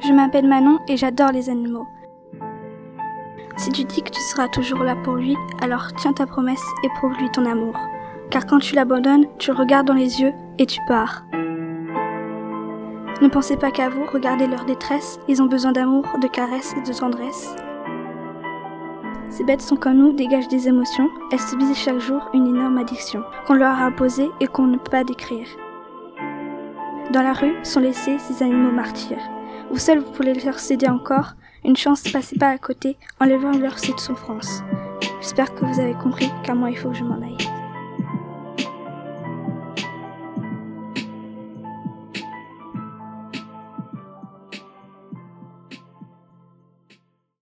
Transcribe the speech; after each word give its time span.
Je 0.00 0.12
m'appelle 0.12 0.46
Manon 0.46 0.78
et 0.86 0.96
j'adore 0.96 1.32
les 1.32 1.50
animaux. 1.50 1.86
Si 3.56 3.70
tu 3.72 3.82
dis 3.82 4.02
que 4.02 4.10
tu 4.10 4.20
seras 4.20 4.46
toujours 4.48 4.84
là 4.84 4.94
pour 4.94 5.16
lui, 5.16 5.36
alors 5.60 5.88
tiens 5.96 6.12
ta 6.12 6.26
promesse 6.26 6.62
et 6.84 6.88
prouve-lui 6.90 7.28
ton 7.32 7.44
amour. 7.44 7.76
Car 8.30 8.46
quand 8.46 8.60
tu 8.60 8.76
l'abandonnes, 8.76 9.26
tu 9.38 9.50
le 9.50 9.56
regardes 9.56 9.88
dans 9.88 9.94
les 9.94 10.20
yeux 10.20 10.32
et 10.58 10.66
tu 10.66 10.80
pars. 10.86 11.24
Ne 13.20 13.28
pensez 13.28 13.56
pas 13.56 13.72
qu'à 13.72 13.88
vous, 13.88 14.04
regardez 14.12 14.46
leur 14.46 14.64
détresse, 14.64 15.18
ils 15.26 15.42
ont 15.42 15.46
besoin 15.46 15.72
d'amour, 15.72 16.04
de 16.22 16.28
caresses 16.28 16.74
et 16.76 16.88
de 16.88 16.96
tendresse. 16.96 17.56
Ces 19.30 19.42
bêtes 19.42 19.60
sont 19.60 19.76
comme 19.76 19.98
nous, 19.98 20.12
dégagent 20.12 20.48
des 20.48 20.68
émotions, 20.68 21.08
elles 21.32 21.40
subissent 21.40 21.76
chaque 21.76 21.98
jour 21.98 22.30
une 22.32 22.46
énorme 22.46 22.78
addiction, 22.78 23.24
qu'on 23.46 23.54
leur 23.54 23.76
a 23.76 23.86
imposée 23.86 24.30
et 24.40 24.46
qu'on 24.46 24.66
ne 24.66 24.76
peut 24.76 24.90
pas 24.90 25.04
décrire. 25.04 25.48
Dans 27.12 27.22
la 27.22 27.32
rue 27.32 27.56
sont 27.64 27.80
laissés 27.80 28.18
ces 28.18 28.44
animaux 28.44 28.70
martyrs. 28.70 29.37
Vous 29.70 29.78
seuls 29.78 29.98
vous 29.98 30.12
pouvez 30.12 30.34
leur 30.34 30.58
céder 30.58 30.88
encore, 30.88 31.34
une 31.64 31.76
chance 31.76 32.02
passez 32.02 32.36
pas 32.36 32.48
à 32.48 32.58
côté, 32.58 32.96
enlevant 33.20 33.52
leur 33.52 33.74
de 33.74 34.00
souffrance. 34.00 34.62
J'espère 35.20 35.54
que 35.54 35.64
vous 35.64 35.80
avez 35.80 35.94
compris, 35.94 36.30
car 36.44 36.56
moi 36.56 36.70
il 36.70 36.78
faut 36.78 36.90
que 36.90 36.96
je 36.96 37.04
m'en 37.04 37.20
aille. 37.20 37.57